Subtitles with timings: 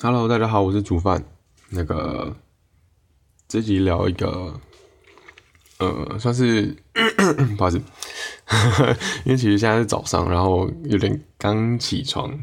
[0.00, 1.24] Hello，大家好，我是煮饭。
[1.70, 2.36] 那个
[3.46, 4.60] 这集聊一个，
[5.78, 6.76] 呃，算是
[7.56, 7.82] 不好意思，
[9.24, 12.42] 因为其实现在是早上，然后有点刚起床，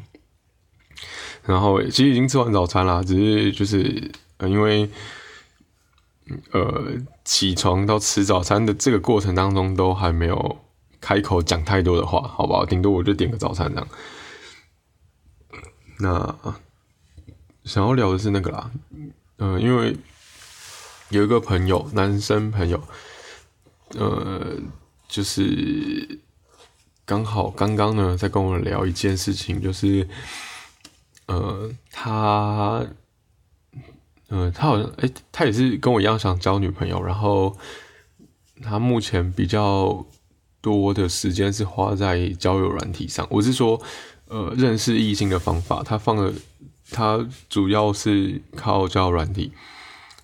[1.43, 4.89] 然后其实已经吃完早餐啦，只是就是呃，因为
[6.51, 6.93] 呃
[7.25, 10.57] 起床到吃早餐的这个过程当中，都还没有
[11.01, 12.65] 开口讲太多的话，好不好？
[12.65, 13.87] 顶多我就点个早餐这样。
[16.01, 16.35] 那
[17.69, 18.71] 想要聊的是那个啦，
[19.37, 19.95] 嗯，因为
[21.09, 22.81] 有一个朋友，男生朋友，
[23.89, 24.57] 呃，
[25.07, 26.19] 就是
[27.05, 30.09] 刚好刚刚呢在跟我聊一件事情，就是
[31.27, 32.83] 呃，他，
[34.29, 37.55] 呃，他好像，哎，他也是跟我一样想交女朋友，然后
[38.63, 40.03] 他目前比较
[40.59, 43.79] 多的时间是花在交友软体上，我是说。
[44.31, 46.31] 呃，认识异性的方法，他放了，
[46.91, 49.51] 他主要是靠交软体，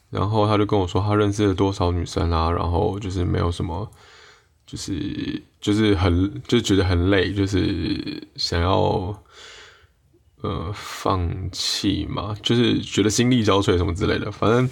[0.09, 3.89] 然后他就跟我说他认识了多少女生啊，然后就是没有什么，
[4.65, 9.23] 就是就是很就觉得很累，就是想要
[10.41, 14.69] 呃放弃嘛，就是觉得心力交瘁什么之类的，反正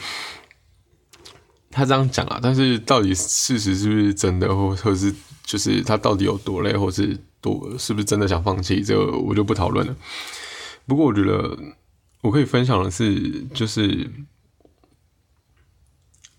[1.72, 7.18] 他这样讲啊，但是到底事实是不是真的，或或是就是他到底有多累，或是？
[7.44, 8.82] 多是不是真的想放弃？
[8.82, 9.94] 这个我就不讨论了。
[10.88, 11.58] 不过我觉得
[12.24, 14.10] 我可以分享的是，就是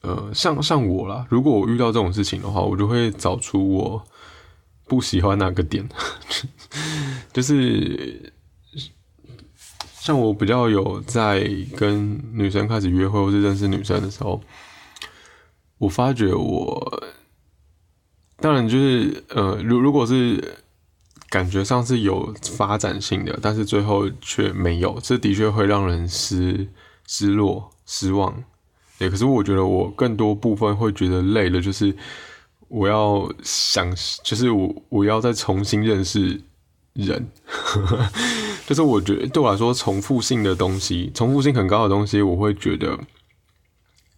[0.00, 4.02] 呃，像像我啦，如果我遇到这种事情的话，我就会找出我
[4.86, 5.86] 不喜欢哪个点。
[7.34, 8.32] 就是
[10.00, 11.46] 像我比较有在
[11.76, 14.40] 跟女生开始约会或是认识女生的时候，
[15.76, 17.04] 我发觉我
[18.38, 20.63] 当然就是呃，如如果是。
[21.34, 26.68] 感觉上是有发展性的，但是最后却没有，这的确会让人失
[27.08, 28.32] 失落、失望。
[29.00, 31.92] 对，可是我觉得我更多部分会觉得累了，就是
[32.68, 33.92] 我要想，
[34.22, 36.40] 就是我我要再重新认识
[36.92, 37.28] 人，
[38.64, 42.96] 就是我觉得对我来说，重复性的东西，重复性很高的东西，我会觉得，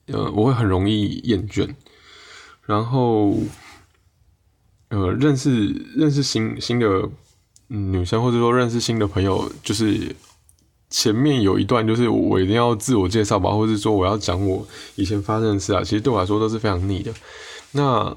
[0.09, 1.75] 呃，我会很容易厌倦，
[2.67, 3.35] 然后。
[4.97, 7.07] 呃，认识认识新新的
[7.67, 10.17] 女生，或者说认识新的朋友，就是
[10.89, 17.13] 前面有一段，就是我一定要自我介绍吧，或者说我要讲我以前发生的事啊，其实对我来说都是非常腻的。
[17.73, 18.17] 那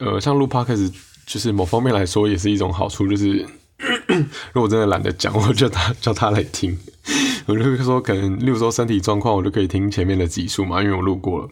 [0.00, 0.92] 呃，像录 podcast，
[1.26, 3.46] 就是某方面来说也是一种好处，就是
[4.52, 6.76] 如果真的懒得讲，我就他叫他来听，
[7.46, 11.48] 我就说可能，例如说身体状况，我就可以听前面的集数嘛，因为我录过了。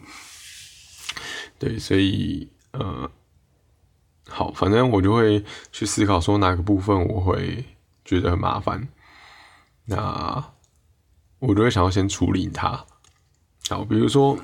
[1.57, 3.09] 对，所以呃。
[4.29, 7.65] 好，反正我就会去思考说哪个部分我会
[8.05, 8.87] 觉得很麻烦，
[9.85, 10.43] 那
[11.39, 12.85] 我就会想要先处理它。
[13.69, 14.37] 好，比如说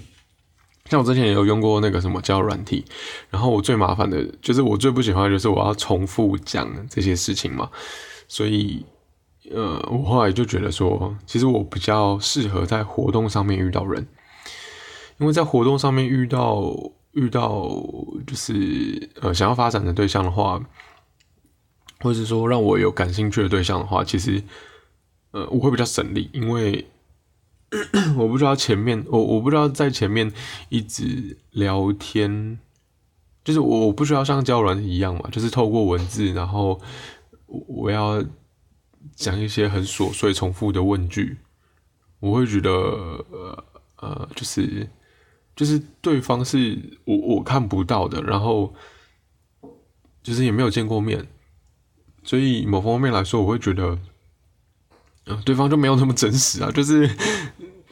[0.86, 2.84] 像我之前也有用过那个什么叫软体，
[3.30, 7.68] 然后我最麻烦的就是我最不喜欢的就是我要重复讲这些事情嘛，
[8.28, 8.86] 所以
[9.50, 14.06] 呃，我后来就觉得说，其实我比较适合在活动上面遇到人，
[15.18, 16.72] 因为在活动上面遇到。
[17.12, 17.68] 遇到
[18.26, 20.60] 就是呃想要发展的对象的话，
[22.00, 24.42] 或者是说让我有感兴趣的对象的话，其实
[25.32, 26.88] 呃我会比较省力，因为
[28.16, 30.32] 我不知道前面我我不知道在前面
[30.68, 32.58] 一直聊天，
[33.42, 36.80] 就是我我不需要像交软一样嘛，就是透过文字，然后
[37.46, 38.24] 我要
[39.16, 41.38] 讲一些很琐碎重复的问句，
[42.20, 43.64] 我会觉得呃
[43.96, 44.88] 呃就是。
[45.56, 48.74] 就是对方是我我看不到的，然后
[50.22, 51.26] 就是也没有见过面，
[52.22, 53.98] 所以某方面来说，我会觉得，
[55.26, 57.08] 嗯，对方就没有那么真实啊， 就是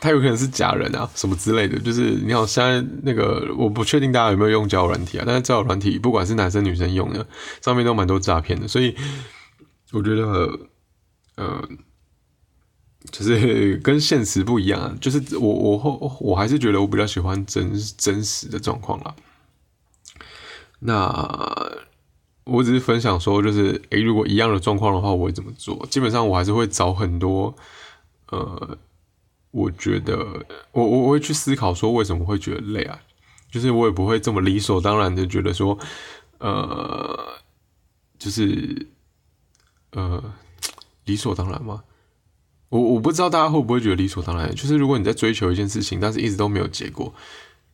[0.00, 1.78] 他有可能是假人啊，什么之类的。
[1.78, 7.26] 就是你好，现在那个我不确定大家有没有用交友软体啊，但是交友软体不管是男生女生用的，
[7.60, 8.94] 上面都蛮多诈骗的，所以
[9.92, 10.58] 我觉得，
[11.36, 11.68] 呃。
[13.10, 19.14] 就是 跟现实不一样，就是我我后我还是觉得我比较喜欢真真实的状况啦。
[20.80, 21.80] 那
[22.44, 25.86] 我只是分享说，就是诶，如果一样的状况的话，我会怎么做？
[25.90, 27.54] 基本上我还是会找很多，
[28.30, 28.78] 呃，
[29.50, 30.16] 我觉得
[30.72, 33.00] 我我我会去思考说为什么会觉得累啊？
[33.50, 35.78] 就是我也不会这么理所当然的觉得说，
[36.38, 37.18] 呃，
[38.18, 38.86] 就是
[39.92, 40.22] 呃，
[41.06, 41.82] 理所当然吗？
[42.68, 47.12] 我我不知道大家会不会觉得理所当然，就是如果你在追求一件事情，但是一直都没有结果，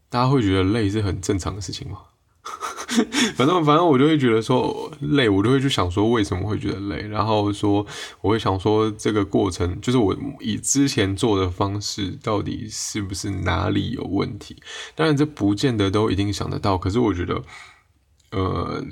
[0.08, 1.98] 大家会觉得累是很正常的事情吗？
[3.34, 7.84] 反正反正我就会觉得说累，我就会去想说为什么会觉得累，然后说
[8.20, 14.56] 我会想说这个过程就是我以之前做的方式到底是不是哪里有问题？
[14.94, 17.42] 当然这不见得都一定想得到，可是我觉得，
[18.30, 18.84] 呃，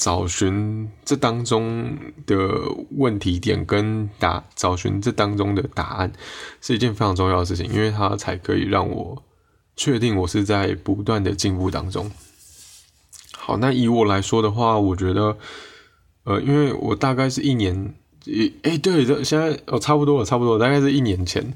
[0.00, 1.94] 找寻这当中
[2.24, 2.34] 的
[2.92, 6.10] 问题点跟答，找寻这当中的答案
[6.62, 9.22] 是一件非常重要的事情，因为它才可以让我
[9.76, 12.10] 确定我是在不断的进步当中。
[13.36, 15.36] 好，那以我来说的话，我觉得，
[16.24, 17.94] 呃，因为我大概是一年，
[18.24, 21.52] 诶，哎，对的，现在哦，差不多了，差不多，大概是一年前，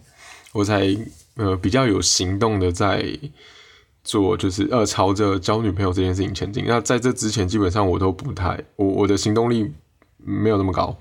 [0.53, 0.95] 我才
[1.37, 3.19] 呃比较有行动的在
[4.05, 6.65] 做，就是呃朝着交女朋友这件事情前进。
[6.69, 9.73] 那在这之前，基本上我都不太，我我的行动力
[10.19, 10.97] 没有那么高。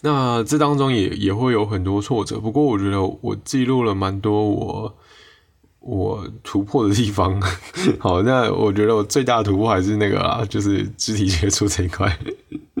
[0.00, 4.96] 那这当中也也会有很多挫折，不过我觉得我记录了蛮多我。
[5.86, 7.38] 我突破的地方，
[8.00, 12.18] 好，那我觉得我最大的突破还是那个啊，就是肢体接触这一块。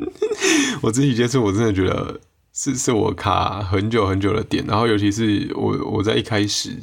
[0.80, 2.18] 我肢体接触，我真的觉得
[2.54, 4.64] 是是我卡很久很久的点。
[4.66, 6.82] 然后，尤其是我我在一开始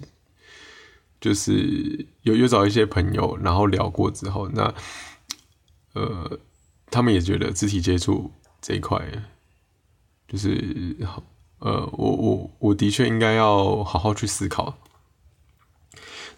[1.22, 4.74] 就是有有找一些朋友，然后聊过之后，那
[5.94, 6.40] 呃，
[6.88, 9.00] 他们也觉得肢体接触这一块，
[10.28, 10.98] 就是
[11.60, 14.78] 呃，我我我的确应该要好好去思考。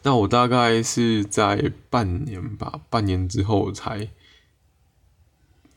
[0.02, 4.10] 那我大概是在半年吧，半年之后才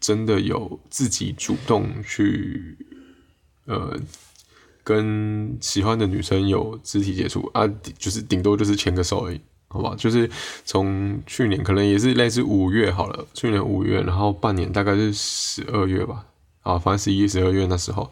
[0.00, 2.76] 真的有自己主动去，
[3.66, 3.96] 呃，
[4.86, 7.66] 跟喜欢的女生有肢体接触啊，
[7.98, 9.96] 就是顶多就是牵个手而已，好吧？
[9.98, 10.30] 就是
[10.64, 16.24] 从去年可能也是类似五月好了，去年五月，然后半年大概是十二月吧，
[16.62, 18.08] 啊，反正十一、十二月那时候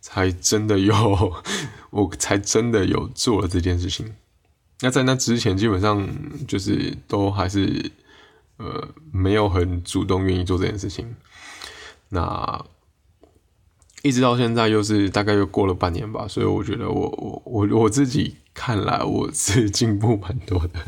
[0.00, 0.92] 才真的有，
[1.90, 4.12] 我才真的有做了这件事情。
[4.80, 6.04] 那在那之前，基本上
[6.48, 7.92] 就是都还是
[8.56, 11.14] 呃没有很主动愿意做这件事情。
[12.08, 12.64] 那
[14.02, 20.80] 一直到现在，又是大概又过了半年吧，所以我觉得我我我我自己看来我是 进步蛮多的，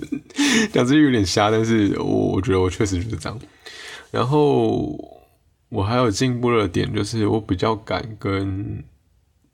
[0.72, 3.38] 讲这有点瞎，但是我我觉得我确实就是这样。
[4.10, 4.96] 然后
[5.68, 8.84] 我还有进步的点，就是我比较敢跟，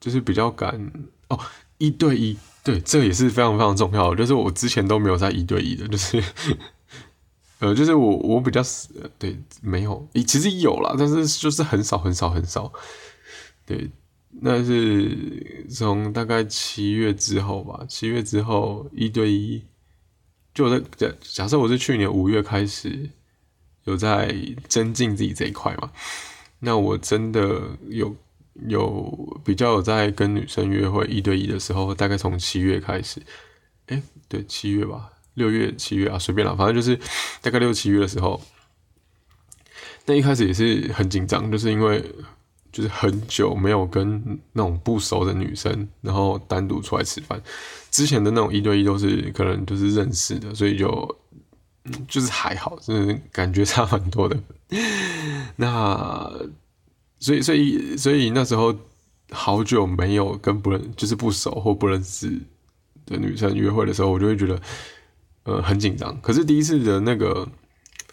[0.00, 0.92] 就是比较敢
[1.28, 1.38] 哦
[1.78, 2.36] 一对一。
[2.62, 4.12] 对，这也是非常非常重要。
[4.12, 6.20] 就是我之前都没有在一对一的，就是，
[7.60, 8.60] 呃，就是我我比较
[9.20, 12.72] 对没有，其实有啦，但是就是很少很少很少。
[13.66, 13.90] 对，
[14.30, 19.62] 那是从大概七月之后吧，七月之后一对一，
[20.54, 23.10] 就在假假设我是去年五月开始
[23.84, 24.34] 有在
[24.68, 25.90] 增进自己这一块嘛，
[26.60, 28.16] 那我真的有。
[28.66, 33.20] 有比较有在跟女生约会一对一的时候，大概从七月开始，
[33.88, 36.98] 哎，对，七月吧，六月、七月啊，随便了，反正就是
[37.42, 38.40] 大概六七月的时候，
[40.06, 42.02] 那一开始也是很紧张，就是因为
[42.76, 47.40] 就是很久没有跟那种不熟的女生，然后单独出来吃饭，
[47.90, 51.16] 之前的那种一对一都是可能就是认识的，所以就
[52.06, 54.36] 就是还好，就是感觉差蛮多的，
[55.56, 56.30] 那。
[57.18, 58.76] 所以，所以，所以那时候
[59.30, 62.30] 好久没有跟不认，就是不熟或不认识
[63.06, 64.60] 的女生约会的时候，我就会觉得，
[65.44, 66.20] 呃，很紧张。
[66.20, 67.48] 可是第一次的那个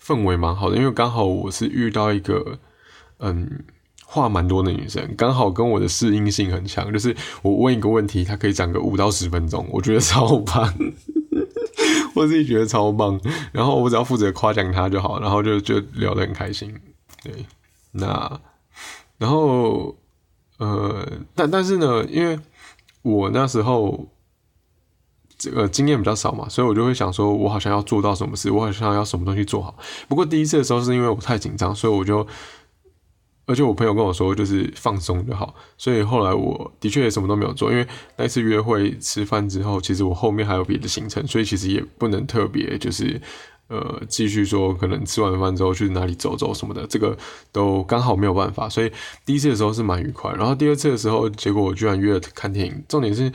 [0.01, 2.57] 氛围蛮好的，因为刚好我是遇到一个，
[3.18, 3.65] 嗯，
[4.13, 10.74] 话蛮多的女生，刚好跟我的适应性很强，就是我问一个问题，她可以讲个五到十分钟，我觉得超棒，
[12.15, 13.20] 我自己觉得超棒。
[13.51, 16.74] 然后我只要负责夸奖她就好，然后就就聊得很开心。
[17.24, 17.46] 对，
[17.91, 18.39] 那。
[19.20, 19.96] 然后，
[20.58, 22.38] 呃，但但是呢，因为
[23.03, 24.05] 我那时候
[25.38, 29.77] 这个经验比较少嘛，所以我就会想说，我好像要做到什么事，我好像要什么东西做好。
[30.10, 32.27] 不过第一次的时候是因为我太紧张，所以我就，
[33.45, 35.53] 而且我朋友跟我说，就是放松就好。
[35.77, 43.21] 所以后来我的确也什么都没有做，因为那次约会吃饭之后，其实我后面还有别的行程，所以其实也不能特别就是。
[43.69, 47.17] 呃，继续说，可能吃完饭之后去哪里走走什么的，这个
[47.51, 48.67] 都刚好没有办法。
[48.69, 48.91] 所以
[49.25, 52.83] 第一次的时候是蛮愉快，然后第二次的时候，结果我居然约了看电影。
[52.89, 53.31] 重点是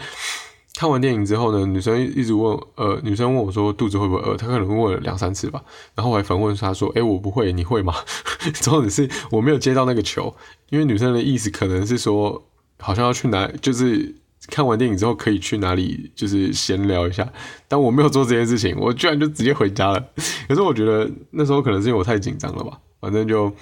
[0.78, 4.36] 看完电影之后呢，女生一直问，呃，女生问我说肚子会不会饿？
[4.36, 5.60] 她可能问了两三次吧。
[5.96, 7.92] 然后我还反问她说，哎，我不会，你会吗？
[8.62, 10.32] 重点是我没有接到那个球，
[10.70, 12.40] 因为女生的意思可能是说，
[12.78, 14.14] 好像要去哪，就是。
[14.50, 16.10] 看完电影之后可以去哪里？
[16.14, 17.30] 就是闲聊一下。
[17.66, 20.00] 但我没有做这件事情，我居然就直接回家了。
[20.48, 22.78] 可是我觉得那时候可能是因为我太紧张了吧。
[23.00, 23.52] 反正就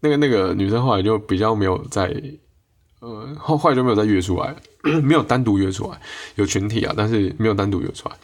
[0.00, 2.08] 那个那个女生后来就比较没有在，
[3.02, 4.54] 呃，后后来就没有再约出来，
[5.02, 6.00] 没有单独约出来，
[6.36, 8.14] 有群体啊，但是没有单独约出来。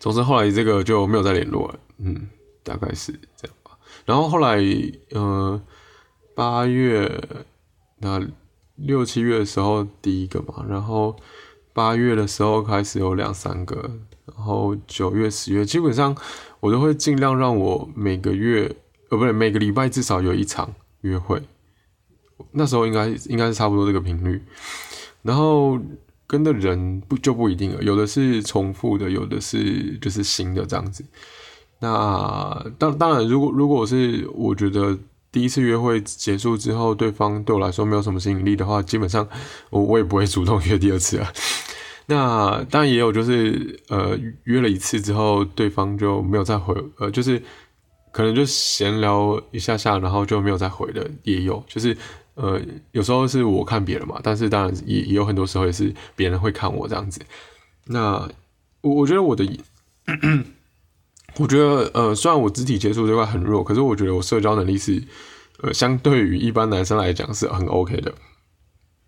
[0.00, 1.78] 总之后来这个就没有再联络了。
[1.98, 2.26] 嗯，
[2.62, 3.72] 大概是这样吧。
[4.06, 4.58] 然后后来，
[5.10, 5.60] 呃，
[6.34, 7.22] 八月
[7.98, 8.18] 那
[8.76, 11.14] 六七月的时候第一个嘛，然后
[11.74, 13.90] 八月的时候开始有两三个，
[14.24, 16.16] 然后九月、十月基本上
[16.60, 18.74] 我都会尽量让我每个月，
[19.10, 21.42] 呃，不对，每个礼拜至少有一场约会。
[22.52, 24.42] 那时候应该应该是差不多这个频率，
[25.22, 25.78] 然后
[26.26, 31.04] 跟的人不就不一定了，有的是重复的，有的是就是新的这样子。
[31.80, 34.98] 那当当然，如果如果是我觉得
[35.30, 39.26] 第一次约会结束之后，对方对我来说没有什么吸引力的话，基本上
[39.70, 41.32] 我我也不会主动约第二次啊。
[42.10, 47.40] 那当然也有就是呃约了一次之后，对方就没有再回，呃就是
[48.10, 51.96] 可能就闲聊一下下，然后就没有再回的也有，就是
[52.38, 52.60] 呃
[52.92, 57.20] 有时候是我看别人嘛，但是当然也也有很多时候也是别人会看我这样子。
[57.84, 58.28] 那
[58.80, 59.44] 我我觉得我的。
[61.36, 65.00] 我觉得，呃，虽然我肢体接触这块很弱，可是我觉得我社交能力是，
[65.62, 68.12] 呃，相对于一般男生来讲是很 OK 的。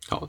[0.09, 0.29] 好，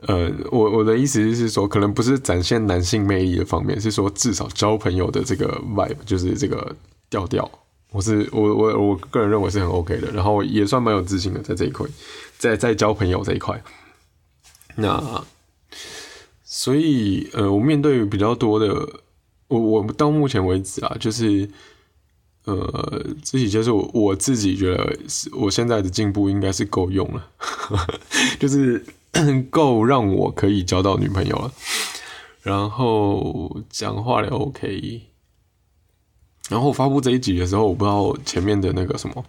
[0.00, 6.76] 呃，我我的意思是说，可能不是展现男性魅力的方面，是说至少交朋友的这个 vibe，就是这个
[7.10, 7.50] 调调，
[7.94, 11.86] 我是我我我个人认为是很 OK 的，然后也算蛮有自信的在这一块，
[12.36, 13.62] 在在交朋友这一块。
[14.74, 15.24] 那
[16.44, 19.00] 所以，呃，我面对比较多的。
[19.46, 21.48] 我我到目前为止啊，就是，
[22.46, 27.30] 呃，自己就是我我自己觉得是我现在的进步应该是够用了，
[28.40, 28.84] 就是
[29.50, 31.52] 够让我可以交到女朋友了，
[32.42, 35.02] 然后讲话也 OK，
[36.48, 39.24] 然后发布这一集的时候，我不知道前面的那个什么，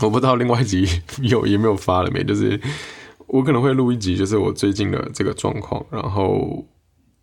[0.00, 0.86] 我不知道另外一集
[1.22, 2.60] 有有没有发了没，就是
[3.26, 6.64] 我可能会录一集，就是我最近的这个状况，然后。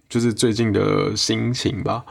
[0.10, 2.04] 就是最近的心情吧，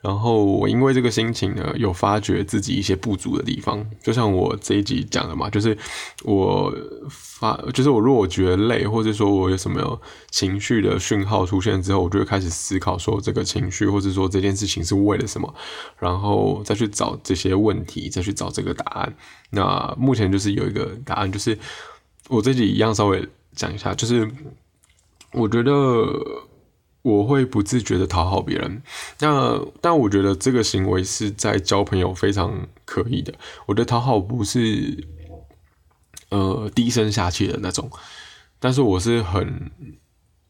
[0.00, 3.84] 然后我因为这个心情呢，有发觉自己一些不足的地方。
[4.00, 5.76] 就像我这一集讲的嘛，就是
[6.22, 6.72] 我
[7.10, 10.00] 发，就是我如果觉得累，或者说我有什么
[10.30, 15.52] 情绪的讯号出现之后，我就会开始思考说这个情绪，或者说这件事情是为了什么，
[15.98, 19.16] 然后再去找这些问题，再去找这个答案。
[19.50, 21.58] 那目前就是有一个答案，就是
[22.28, 24.30] 我这集一样稍微讲一下，就是
[25.32, 25.72] 我觉得。
[27.08, 28.82] 我会不自觉的讨好别人，
[29.18, 33.32] 那但我觉得这个行为是在交朋友非常可以的。
[33.66, 35.08] 我的讨好不是
[36.28, 37.90] 呃低声下气的那种，
[38.58, 39.70] 但是我是很，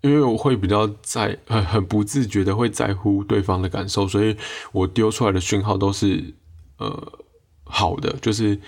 [0.01, 4.37] 因为我会比较在很很不自觉的会在乎对方的感受，所以
[4.73, 6.35] 我丢出来的讯号都是
[6.79, 7.13] 呃
[7.63, 8.59] 好的，就是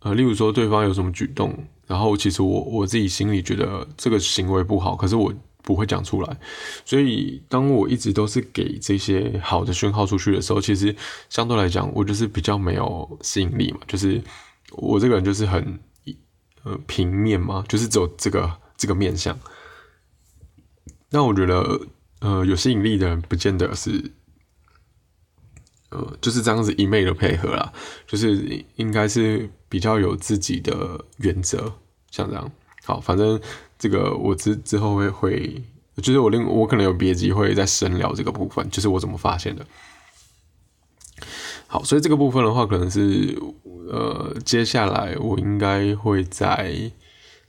[0.00, 1.52] 呃例如说对方有什么举动，
[1.86, 5.34] 然后其实我我自己心里觉得这个行为不好，可是我。
[5.62, 6.40] 不会讲出来，
[6.84, 10.94] 所以当我一直都是给这些好的讯号出去的时候，其实
[11.28, 13.80] 相对来讲，我就是比较没有吸引力嘛。
[13.86, 14.22] 就是
[14.70, 15.78] 我这个人就是很
[16.62, 19.38] 呃平面嘛，就是只有这个这个面相。
[21.10, 21.80] 那我觉得
[22.20, 24.12] 呃有吸引力的人，不见得是
[25.90, 27.70] 呃就是这样子一昧的配合啦，
[28.06, 31.70] 就是应该是比较有自己的原则，
[32.10, 32.50] 像这样。
[32.84, 33.38] 好，反正。
[33.78, 35.62] 这个我之之后会会，
[36.02, 39.64] 就是我另我可能有别机会再深聊这个部分，就是我怎么发现的。
[41.68, 43.38] 好，所以这个部分的话，可能是
[43.88, 46.90] 呃，接下来我应该会在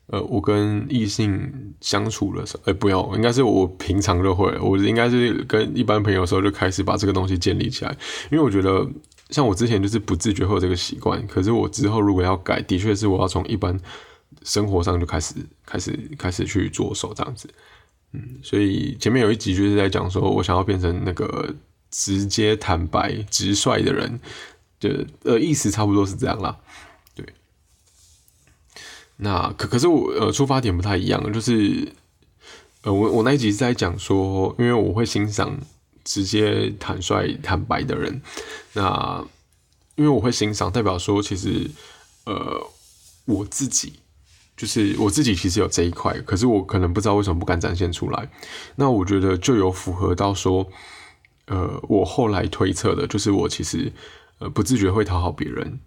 [0.08, 7.98] 呃，我跟异性相处的时候，哎，不要，应该是我平常就会，我应该是跟一般朋友的时候就开始把这个东西建立起来，
[8.30, 8.88] 因为我觉得
[9.30, 13.80] 像我之前就是不自觉会有这个习惯，可是我之后如果要改，的确是我要从一般。
[14.44, 17.50] 生活上就开始开始开始去着手这样子，
[18.14, 21.54] 嗯，所以前面有一集就是在讲说，我想要变成那个
[21.92, 24.20] 直接坦白直率的人，
[24.80, 24.90] 就
[25.24, 26.58] 呃意思差不多是这样啦，
[27.14, 27.26] 对。
[29.18, 31.92] 那可可是我呃出发点不太一样，就是
[32.84, 35.60] 呃我我那一集是在讲说，因为我会欣赏
[36.04, 38.22] 直接坦率坦白的人，
[38.74, 39.26] 那
[39.96, 41.70] 因为我会欣赏，代表说其实
[42.26, 42.66] 呃
[43.26, 43.94] 我自己。
[44.60, 48.30] 就是我自己其实有这一块，可是我可能不知道为什么不敢展现出来。
[48.76, 50.68] 那我觉得就有符合到说，
[51.46, 53.90] 呃，我后来推测的，就是我其实
[54.40, 55.80] 呃不自觉会讨好别人，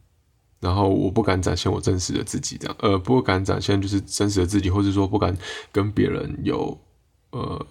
[0.58, 5.36] 然后我不敢展现我真实的自己，这样呃不敢展现就是真实的自己，或者说不敢
[5.70, 6.80] 跟别人有
[7.32, 7.66] 呃。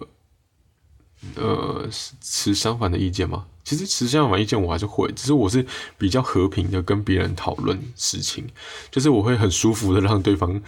[1.35, 1.87] 呃，
[2.21, 3.45] 持相反的意见吗？
[3.63, 5.65] 其实持相反意见我还是会，只是我是
[5.97, 8.47] 比较和平的跟别人讨论事情，
[8.89, 10.61] 就是我会很舒服的让对方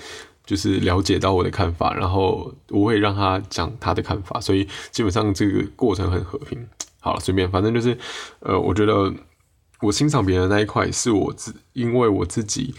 [0.45, 6.67] 就是了解到我的看法，然后我会让他讲他的看法，所以基本上这个过程很和平。
[6.99, 7.97] 好了，随便，反正就是
[8.39, 9.13] 呃，我觉得
[9.81, 12.73] 我欣赏别人那一块是我自，因为我自己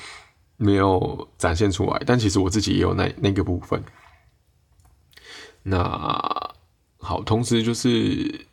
[0.56, 3.82] 没有展现出来，但其实我自己也有那那个部分。
[5.64, 6.54] 那
[7.04, 8.46] 好，同时就是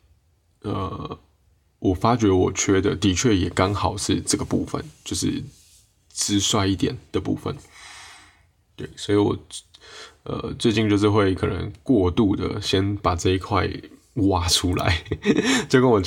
[0.61, 1.17] 呃，
[1.79, 5.41] 我发觉我缺的，的确也刚好是这个部分，就是
[6.13, 7.55] 直率一点的部分。
[8.75, 9.37] 对，所以我
[10.23, 13.67] 呃最近就是会可能过度的先把这一块
[14.15, 15.03] 挖出来，
[15.69, 16.01] 就跟我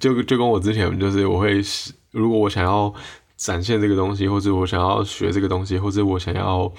[0.00, 1.62] 就就跟我之前就是我会
[2.10, 2.92] 如果我想要
[3.36, 6.72] 展现这个东西，或者我想要学这个东西，或者我想要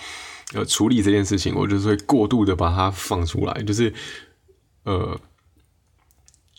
[0.53, 3.93] 呃处理这件事情，我就是会过度的把它放出来，就是
[4.85, 5.19] 呃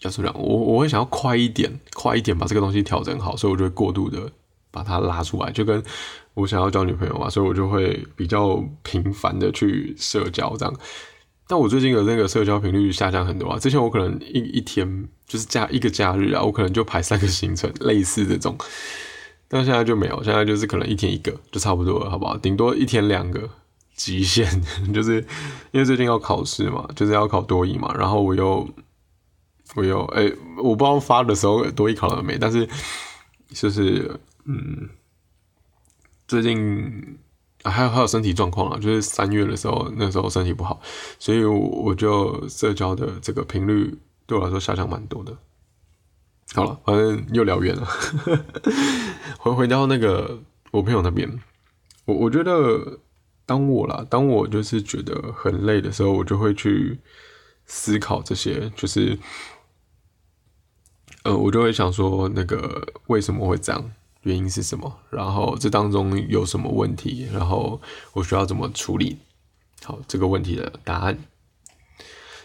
[0.02, 4.30] 要怎么样，我我会想要快一点，快一点把这个东西调整好，所以我就会过度的
[4.70, 5.82] 把它拉出来，就跟。
[6.36, 10.76] 我想要交女朋友嘛，所以我就会比较频繁的去社交这样。
[11.48, 13.58] 但我最近的那个社交频率下降很多啊。
[13.58, 18.54] 之前我可能一一天就是假一个假日啊，我可能就排三个行程，类似这种。
[19.48, 22.36] 但现在就没有，现在就是可能一天一个就差不多了，好不好？
[22.36, 23.48] 顶多一天两个
[23.96, 24.48] 极限，
[24.94, 25.16] 就是
[25.72, 27.92] 因为最近要考试嘛，就是要考多一嘛。
[27.94, 28.68] 然后我又
[29.74, 32.68] 我又哎，我不知道发的时候多艺考了没，但是
[33.50, 34.88] 就是嗯。
[36.28, 37.20] 最近，
[37.62, 40.80] 还有还有身体状况啊，就是三月的时候，那时候身体不好，
[41.20, 45.32] 所以我就社交的这个频率对我来说下降蛮多的。
[46.52, 47.86] 好了，反正又聊远了，
[49.38, 51.40] 回回到那个我朋友那边，
[52.06, 52.98] 我我觉得
[53.46, 56.98] 当我啦，当我就是觉得很累的时候，我就会去
[57.64, 59.18] 思考这些，就是
[61.22, 63.92] 呃，我就会想说，那个为什么会这样？
[64.22, 64.98] 原因是什么？
[65.10, 67.28] 然后这当中有什么问题？
[67.32, 67.80] 然后
[68.12, 69.18] 我需要怎么处理？
[69.84, 71.16] 好，这个问题的答案。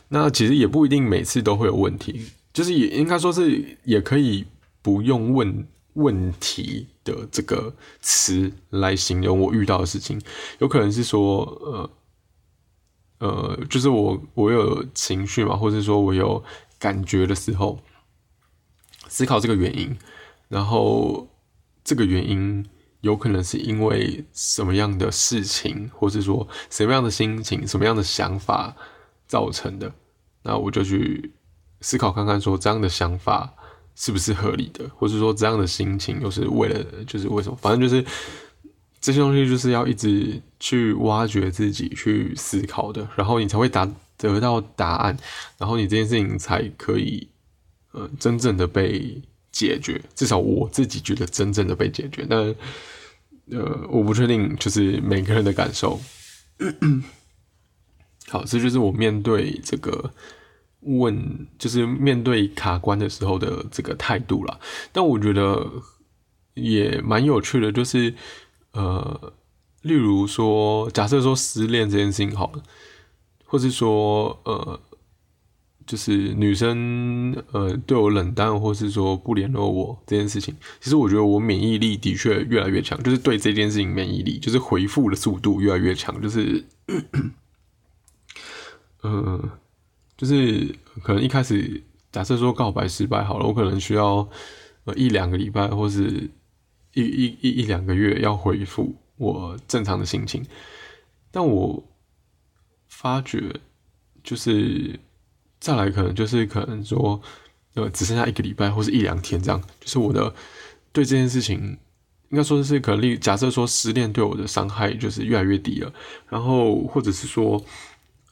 [0.10, 4.46] 那其实也不一定每次都会有问题，就是也应该说是也可以
[4.84, 10.22] 不用问问题的这个词来形容我遇到的事情。
[10.60, 11.44] 有可能是说，
[13.20, 16.44] 呃呃，就是我我有情绪嘛，或者说我有
[16.80, 17.80] 感觉的时候，
[19.08, 19.98] 思考这个原因，
[20.48, 21.27] 然后。
[21.84, 22.64] 这个原因
[23.00, 28.75] 有可能是因为什么样的事情，或是说什么样的心情、什么样的想法
[29.27, 29.92] 造成的？
[30.44, 31.34] 那我就去
[31.82, 33.56] 思考看看，说这样的想法
[34.01, 37.55] 是不是合理的，或是说这样的心情又是为了就是为什么？
[37.61, 38.03] 反正就是
[39.00, 43.87] 这些东西就是要一直去挖掘自己去思考的，然后你才会答
[44.18, 45.16] 得到答案，
[45.57, 47.27] 然后你这件事情才可以
[47.92, 49.22] 呃真正的被。
[49.53, 52.40] 解决，至少我自己觉得真正的被解决，但
[53.51, 56.00] 呃，我不确定，就是每个人的感受。
[58.31, 60.09] 好，这就是我面对这个
[60.81, 64.59] 问，就是面对卡关的时候的这个态度了。
[64.91, 65.70] 但我觉得
[66.53, 68.13] 也蛮有趣的，就是
[68.74, 69.33] 呃，
[69.81, 72.63] 例如说，假设说失恋这件事情好了，
[73.46, 74.79] 或是说呃。
[75.83, 86.63] 就是女生呃对我冷淡，或是说不联络我这件事情，其实我觉得我免疫力的确越来越强，就是对这件事情免疫力，就是回复的速度越来越强，就是
[89.01, 89.50] 嗯，
[90.22, 91.81] 就是可能一开始
[92.12, 94.29] 假设说告白失败好了，我可能需要
[94.84, 96.29] 呃一两个礼拜，或是
[96.94, 100.46] 一一一一两个月要回复我正常的心情，
[101.31, 101.84] 但我
[102.88, 103.60] 发觉
[104.24, 105.00] 就是。
[105.64, 107.22] 再来可能就是可能说，
[107.75, 110.34] 呃，只剩下一个礼拜或是一两天这样，就是我的
[110.92, 111.77] 对这件事情，
[112.29, 115.94] 应该说是可能，假设说失恋对我的伤害就是越来越低了，
[116.27, 117.64] 然后或者是说，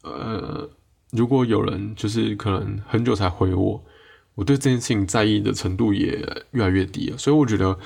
[0.02, 0.67] 呃，
[1.12, 3.84] 如果有人就是可能很久才回我，
[4.36, 6.17] 我对这件事情在意的程度也
[6.52, 7.78] 越来越低了，所以我觉得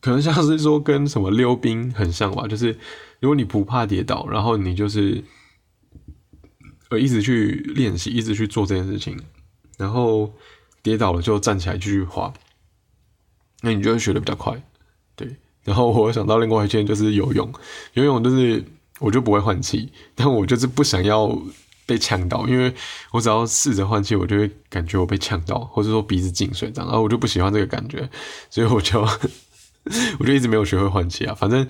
[0.00, 2.76] 可能像是说跟什么溜冰很像吧， 就是
[3.20, 5.22] 如果你不怕跌倒，然后你就是。
[6.88, 9.18] 呃，一直去练习，一直去做这件事情，
[9.76, 10.32] 然后
[10.84, 12.32] 跌倒了就站起来继续滑，
[13.62, 14.62] 那你就会学的比较快，
[15.16, 15.34] 对。
[15.64, 17.52] 然后我想到另外一件就是游泳，
[17.94, 18.62] 游泳就是
[19.00, 21.36] 我就不会换气，但我就是不想要
[21.86, 22.74] 被呛到，因为
[23.12, 28.10] 我只要试着换气，我就会感觉我被呛到，或者说鼻子进水这样，然后我就不喜欢这个感觉，
[28.50, 29.00] 所以我就
[30.18, 31.66] 我就一直没有学会换气啊，反正。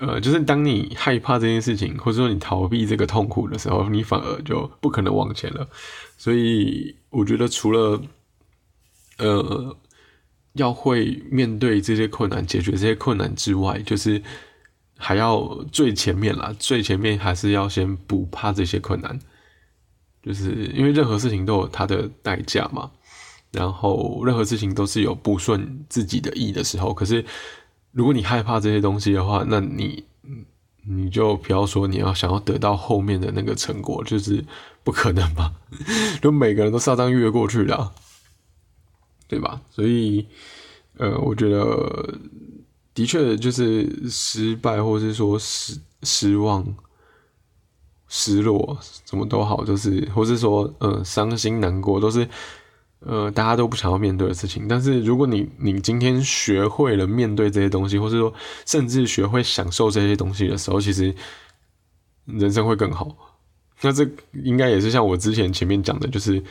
[0.00, 5.68] 呃，就是当你害怕这件事情，或者说你逃避这个痛苦的时候，你反而就不可能往前了。
[6.16, 8.00] 所以我觉得，除了
[9.18, 9.76] 呃
[10.52, 14.22] 要会面对这些困难、解决这些困难之外，就是
[14.98, 19.18] 还要最前面啦，最前面还是要先不怕这些困难，
[20.22, 22.90] 就是因为任何事情都有它的代价嘛。
[23.50, 26.92] 然后任何事情都是有不顺自己的意的时候。
[26.92, 27.24] 可是
[27.92, 30.04] 如果你害怕这些东西的话，那你
[30.86, 34.44] 你就不要说你要想要得到后面的那个成果，就是
[34.84, 35.50] 不可能吧？
[36.20, 37.92] 就每个人都是要这样越过去的，
[39.26, 39.62] 对吧？
[39.70, 40.26] 所以，
[40.98, 42.18] 呃，我觉得
[42.98, 46.66] 的确就是失败，或是说失失望。
[48.10, 52.26] 失落，什么都好，就是，或是说，呃，伤心难过，都是，
[53.00, 54.66] 呃，大家都不想要面对的事情。
[54.66, 58.32] 但是，如果你你今天学会了面对这些东西，或是说，
[58.64, 61.14] 甚至学会享受这些东西的时候，其实
[62.24, 63.14] 人生会更好。
[63.82, 66.42] 那这应该也是像我之前前面讲的，就是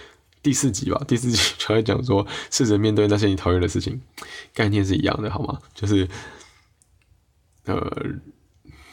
[0.43, 3.99] 第四集吧，第四集 就在讲说，试着面对那些你讨厌的事情，
[4.53, 5.57] 概念是一样的，好吗？
[5.73, 6.07] 就是，
[7.67, 8.03] 呃，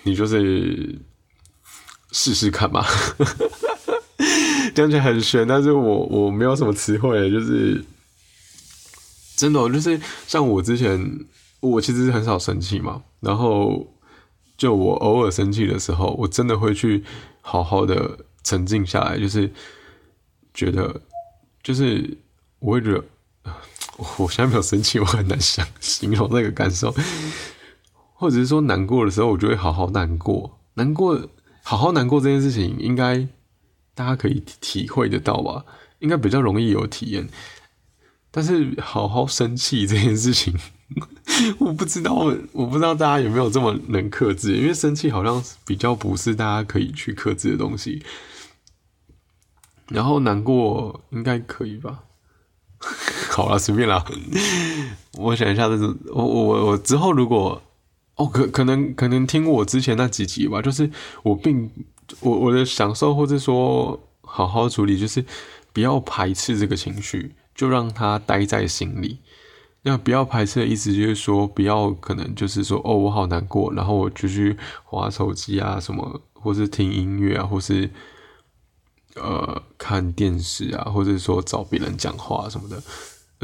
[0.03, 1.01] 你就是。
[2.17, 2.87] 试试看吧，
[4.73, 7.85] 听起来很玄，但是我我没有什么词汇，就是
[9.35, 11.27] 真的，就是像我之前，
[11.59, 13.93] 我其实很少生气嘛，然后
[14.57, 17.03] 就我偶尔生气的时候，我真的会去
[17.41, 19.53] 好好的沉静下来，就是
[20.55, 21.03] 觉得，
[21.65, 22.17] 就是
[22.61, 23.05] 我会觉得，
[24.19, 26.95] 我现在没有生气，我很难想形容那个感受，
[28.15, 31.29] 或者是说难过的时候，我就会好好难过，难过。
[31.67, 33.27] 好好难过这件事情，应该
[33.95, 35.65] 大家可以体会得到吧？
[36.01, 37.27] 应该比较容易有体验。
[38.31, 40.55] 但是好好生气这件事情，
[41.59, 42.13] 我不知道，
[42.53, 44.59] 我不知道大家有没有这么能克制？
[44.59, 48.05] 因为生气好像比较不是大家可以去克制的东西。
[49.89, 52.03] 然后难过应该可以吧？
[53.33, 54.05] 好了，随便啦。
[55.15, 57.63] 我想一下，这是我我我之后如果。
[58.17, 60.89] 哦，可可能可能听我之前那几集吧，就是
[61.25, 61.69] 我并
[62.21, 65.25] 我我的享受，或者说好好处理，就是
[65.73, 69.19] 不要排斥这个情绪，就让它待在心里。
[69.83, 77.91] 那不要排斥的意思就是说，不要可能就是说，哦，我好难过，然后我就去划手机啊，什么，或是听音乐啊，或是
[79.17, 82.81] 呃看电视啊，或者说找别人讲话什么的。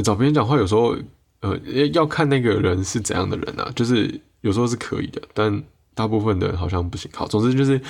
[0.04, 0.96] 找别人讲话有时候，
[1.40, 1.58] 呃，
[1.92, 4.20] 要看那个人是怎样的人啊，就是。
[4.40, 5.62] 有时候是可以的，但
[5.94, 7.10] 大部分的好像不行。
[7.14, 7.80] 好，总之就是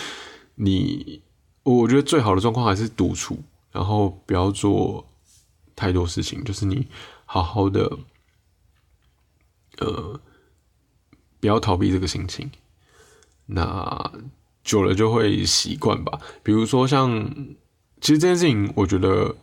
[0.56, 1.22] 你，
[1.62, 3.38] 我觉得最好的状况还是独处，
[3.70, 5.06] 然后不要做
[5.76, 6.88] 太多事情，就是你
[7.24, 7.98] 好好的，
[9.78, 10.20] 呃，
[11.38, 12.50] 不要逃避这个心情。
[13.46, 14.12] 那
[14.62, 16.20] 久了就会习惯吧。
[16.42, 17.34] 比如说像，
[18.00, 19.36] 其实这件事情，我觉得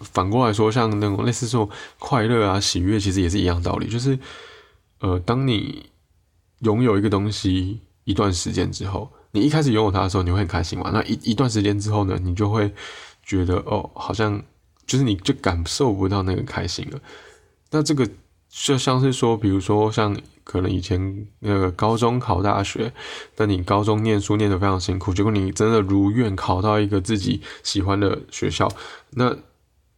[0.00, 3.88] 反过来说，像那种类似说快乐啊、喜悦，其实也是一样道理。
[3.88, 4.18] 就是
[5.00, 5.90] 呃，当你
[6.62, 10.90] 拥有一个东西一段时间之后，你一开始拥有它的时候，你会很开心嘛？
[10.92, 12.72] 那一一段时间之后呢，你就会
[13.22, 14.42] 觉得哦，好像
[14.86, 16.98] 就是你就感受不到那个开心了。
[17.70, 18.08] 那这个
[18.48, 22.92] 就像是说，比如说像可能以前那个高中考大学，
[23.36, 28.68] 那你高中念书念得非常辛苦，结果你真的如愿考到一个自己喜欢的学校，
[29.10, 29.36] 那。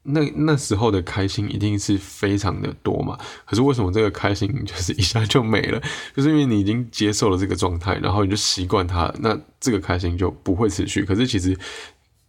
[0.06, 3.18] 那那时候的开心一定是非常的多嘛？
[3.46, 5.80] 可是为什么这个开心 就是一下就没了？
[6.14, 11.06] 就是因为你已经接受了这个状态，然后你就习惯它，那这个开心就不会持续。
[11.06, 11.58] 可是其实，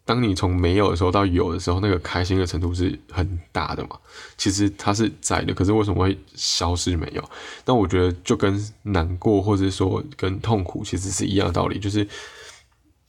[0.05, 3.99] 当你从没有的时候到有的时候，那个开心的程度是很大的嘛。
[4.37, 7.21] 其实它是在的，可是为什么会消失没有？
[7.65, 12.07] 那我觉得就跟难过或者说跟痛苦其实是一样的道理，就是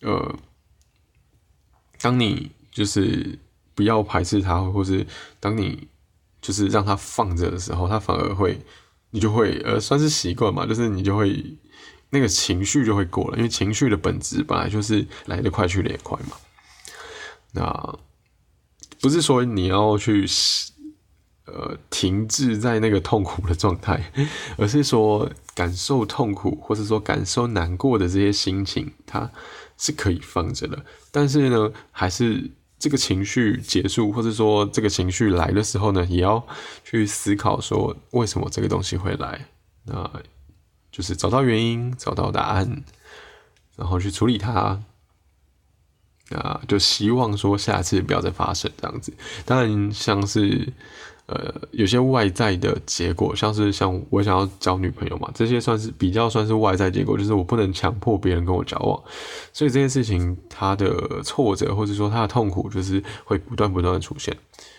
[0.00, 0.36] 呃，
[2.00, 3.38] 当你就是。
[3.76, 5.06] 不要排斥它，或是
[5.38, 5.86] 当你
[6.40, 8.58] 就是让它放着的时候，它反而会，
[9.10, 11.58] 你就会呃算是习惯嘛，就是你就会
[12.08, 16.36] 那个情绪就会过了，因为情绪的本质本来就是来得快去得也快嘛。
[17.52, 17.98] 那
[19.02, 20.26] 不是说你要去
[21.44, 24.10] 呃停滞在那个痛苦的状态，
[24.56, 29.30] 而是说感受痛苦或者说感受难过的这些心情，它
[29.76, 32.50] 是可以放着的，但是呢，还是。
[32.78, 36.46] 这个情绪结束，或者说这个情绪来的时候呢，也要
[36.84, 39.46] 去思考说为什么这个东西会来，
[39.84, 40.10] 那
[40.92, 42.84] 就是找到原因，找到答案，
[43.76, 44.82] 然后去处理它，
[46.30, 49.12] 啊，就希望说下次不要再发生这样子。
[49.44, 50.72] 当然，像是。
[51.26, 59.02] 呃，有些外在的结果，像是像我想要交女朋友嘛，这些算是比较算是外在结果，就是我不能强迫别人跟我交往，
[59.52, 64.36] 所以这件事情它的挫折或者说它的痛苦，就是会不断不断的出现。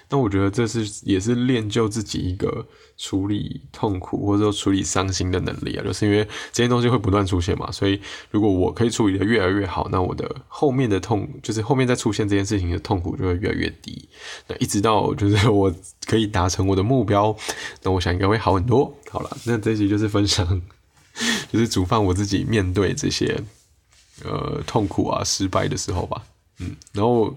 [0.09, 7.99] 那我觉得这是也是练就自己一个处理痛苦或者说处理伤心的能力啊，就是因为这些东西会不断出现嘛，所以
[8.31, 14.07] 如果我可以处理的越来越好，那我的后面的痛，就是后面再出现这件事情的痛苦就会越来越低。
[14.47, 15.69] 那一直到就是我
[16.07, 17.35] 可以达成我的目标，
[17.83, 18.97] 那我想应该会好很多。
[19.09, 20.61] 好了，那这期就是分享，
[21.51, 23.39] 就是煮饭我自己面对这些
[24.23, 26.23] 呃痛苦啊、失败的时候吧。
[26.59, 27.35] 嗯，然后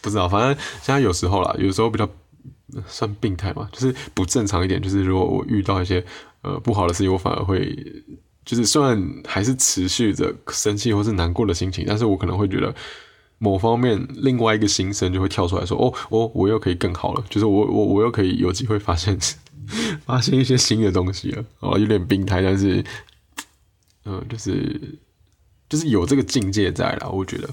[0.00, 2.08] 不知道，反正现在有时候啦，有时候比较
[2.86, 6.04] 算病态嘛，就是不正常一点，就是如果我遇到一些
[6.42, 7.76] 呃不好的事情，我反而会
[8.44, 12.74] 就是虽然还是持续着生气或是难过的心情，但是我可能会觉得。
[13.42, 19.18] 某方面，另外一个心声就会跳出来说：“哦，哦，我又可以更好了，就是我，我，我又可以有机会发现，
[20.04, 22.84] 发现一些新的东西了。”哦，有点病态，但是，
[24.04, 24.98] 嗯，就是，
[25.70, 27.10] 就是有这个境界在了。
[27.10, 27.48] 我觉得，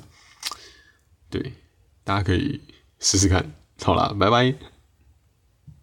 [1.30, 1.54] 对，
[2.04, 2.60] 大家可以
[3.00, 3.50] 试试看。
[3.82, 4.77] 好啦，拜拜。